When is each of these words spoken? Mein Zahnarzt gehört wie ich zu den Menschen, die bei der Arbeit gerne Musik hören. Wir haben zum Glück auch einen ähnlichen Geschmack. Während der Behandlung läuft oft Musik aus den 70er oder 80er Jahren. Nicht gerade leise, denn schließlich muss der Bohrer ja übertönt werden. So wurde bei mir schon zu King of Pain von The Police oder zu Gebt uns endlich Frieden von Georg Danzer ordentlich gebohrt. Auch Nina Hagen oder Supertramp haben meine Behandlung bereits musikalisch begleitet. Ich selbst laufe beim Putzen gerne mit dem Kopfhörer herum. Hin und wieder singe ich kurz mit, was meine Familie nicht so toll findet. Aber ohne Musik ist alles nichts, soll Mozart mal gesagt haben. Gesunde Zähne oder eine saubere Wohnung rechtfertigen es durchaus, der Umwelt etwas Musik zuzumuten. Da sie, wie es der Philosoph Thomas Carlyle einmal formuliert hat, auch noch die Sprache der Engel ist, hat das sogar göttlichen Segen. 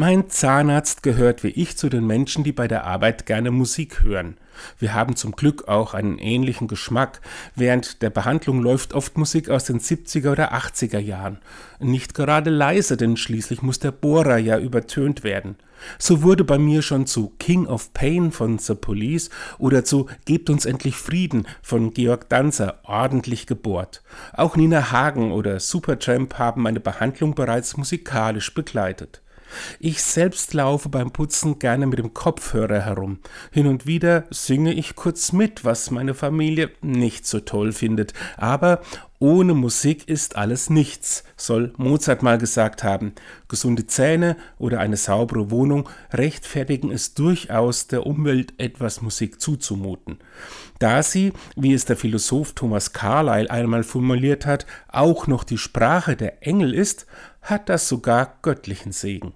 Mein 0.00 0.30
Zahnarzt 0.30 1.02
gehört 1.02 1.42
wie 1.42 1.48
ich 1.48 1.76
zu 1.76 1.88
den 1.88 2.06
Menschen, 2.06 2.44
die 2.44 2.52
bei 2.52 2.68
der 2.68 2.84
Arbeit 2.84 3.26
gerne 3.26 3.50
Musik 3.50 4.04
hören. 4.04 4.36
Wir 4.78 4.94
haben 4.94 5.16
zum 5.16 5.32
Glück 5.32 5.66
auch 5.66 5.92
einen 5.92 6.18
ähnlichen 6.18 6.68
Geschmack. 6.68 7.20
Während 7.56 8.00
der 8.00 8.10
Behandlung 8.10 8.62
läuft 8.62 8.94
oft 8.94 9.18
Musik 9.18 9.50
aus 9.50 9.64
den 9.64 9.80
70er 9.80 10.30
oder 10.30 10.54
80er 10.54 11.00
Jahren. 11.00 11.40
Nicht 11.80 12.14
gerade 12.14 12.50
leise, 12.50 12.96
denn 12.96 13.16
schließlich 13.16 13.60
muss 13.60 13.80
der 13.80 13.90
Bohrer 13.90 14.38
ja 14.38 14.60
übertönt 14.60 15.24
werden. 15.24 15.56
So 15.98 16.22
wurde 16.22 16.44
bei 16.44 16.58
mir 16.58 16.82
schon 16.82 17.08
zu 17.08 17.32
King 17.40 17.66
of 17.66 17.92
Pain 17.92 18.30
von 18.30 18.58
The 18.58 18.76
Police 18.76 19.30
oder 19.58 19.84
zu 19.84 20.06
Gebt 20.26 20.48
uns 20.48 20.64
endlich 20.64 20.94
Frieden 20.94 21.44
von 21.60 21.92
Georg 21.92 22.28
Danzer 22.28 22.78
ordentlich 22.84 23.48
gebohrt. 23.48 24.04
Auch 24.32 24.54
Nina 24.54 24.92
Hagen 24.92 25.32
oder 25.32 25.58
Supertramp 25.58 26.38
haben 26.38 26.62
meine 26.62 26.78
Behandlung 26.78 27.34
bereits 27.34 27.76
musikalisch 27.76 28.54
begleitet. 28.54 29.22
Ich 29.80 30.02
selbst 30.02 30.54
laufe 30.54 30.88
beim 30.88 31.10
Putzen 31.10 31.58
gerne 31.58 31.86
mit 31.86 31.98
dem 31.98 32.14
Kopfhörer 32.14 32.80
herum. 32.80 33.18
Hin 33.50 33.66
und 33.66 33.86
wieder 33.86 34.24
singe 34.30 34.72
ich 34.72 34.96
kurz 34.96 35.32
mit, 35.32 35.64
was 35.64 35.90
meine 35.90 36.14
Familie 36.14 36.70
nicht 36.82 37.26
so 37.26 37.40
toll 37.40 37.72
findet. 37.72 38.12
Aber 38.36 38.82
ohne 39.20 39.54
Musik 39.54 40.08
ist 40.08 40.36
alles 40.36 40.70
nichts, 40.70 41.24
soll 41.36 41.72
Mozart 41.76 42.22
mal 42.22 42.38
gesagt 42.38 42.84
haben. 42.84 43.14
Gesunde 43.48 43.88
Zähne 43.88 44.36
oder 44.58 44.78
eine 44.78 44.96
saubere 44.96 45.50
Wohnung 45.50 45.88
rechtfertigen 46.12 46.92
es 46.92 47.14
durchaus, 47.14 47.88
der 47.88 48.06
Umwelt 48.06 48.54
etwas 48.58 49.02
Musik 49.02 49.40
zuzumuten. 49.40 50.18
Da 50.78 51.02
sie, 51.02 51.32
wie 51.56 51.72
es 51.72 51.84
der 51.84 51.96
Philosoph 51.96 52.52
Thomas 52.52 52.92
Carlyle 52.92 53.50
einmal 53.50 53.82
formuliert 53.82 54.46
hat, 54.46 54.66
auch 54.86 55.26
noch 55.26 55.42
die 55.42 55.58
Sprache 55.58 56.14
der 56.14 56.46
Engel 56.46 56.72
ist, 56.72 57.06
hat 57.42 57.68
das 57.68 57.88
sogar 57.88 58.38
göttlichen 58.42 58.92
Segen. 58.92 59.34